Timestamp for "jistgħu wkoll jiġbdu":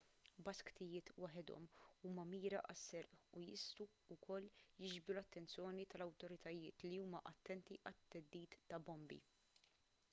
3.49-5.15